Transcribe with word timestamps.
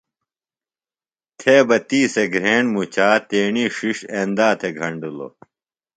تھے 1.39 1.55
بہ 1.67 1.77
تی 1.87 2.01
سےۡ 2.13 2.29
گھِرینڈ 2.33 2.67
مُچا 2.75 3.09
تیݨی 3.29 3.65
ݜݜ 3.75 3.97
اندا 4.19 4.49
تھےۡ 4.59 4.75
گھنڈِلوۡ 4.79 5.33